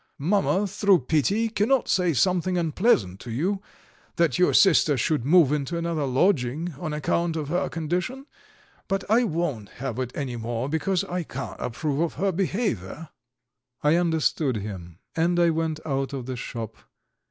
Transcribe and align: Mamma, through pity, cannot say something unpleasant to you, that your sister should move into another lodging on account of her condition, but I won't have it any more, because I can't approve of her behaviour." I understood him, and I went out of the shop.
Mamma, 0.17 0.65
through 0.65 1.01
pity, 1.01 1.47
cannot 1.47 1.87
say 1.87 2.11
something 2.11 2.57
unpleasant 2.57 3.19
to 3.19 3.29
you, 3.29 3.61
that 4.15 4.39
your 4.39 4.51
sister 4.51 4.97
should 4.97 5.23
move 5.23 5.51
into 5.51 5.77
another 5.77 6.07
lodging 6.07 6.73
on 6.79 6.91
account 6.91 7.35
of 7.35 7.49
her 7.49 7.69
condition, 7.69 8.25
but 8.87 9.03
I 9.11 9.25
won't 9.25 9.69
have 9.77 9.99
it 9.99 10.11
any 10.15 10.37
more, 10.37 10.67
because 10.67 11.03
I 11.03 11.21
can't 11.21 11.59
approve 11.61 11.99
of 11.99 12.13
her 12.15 12.31
behaviour." 12.31 13.09
I 13.83 13.95
understood 13.95 14.55
him, 14.57 14.97
and 15.15 15.39
I 15.39 15.51
went 15.51 15.79
out 15.85 16.13
of 16.13 16.25
the 16.25 16.35
shop. 16.35 16.77